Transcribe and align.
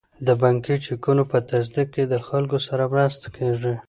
د 0.27 0.29
بانکي 0.41 0.75
چکونو 0.85 1.23
په 1.31 1.37
تصدیق 1.51 1.87
کې 1.93 2.03
له 2.11 2.17
خلکو 2.27 2.57
سره 2.67 2.83
مرسته 2.93 3.27
کیږي. 3.37 3.73